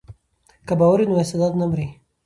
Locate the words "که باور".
0.67-0.99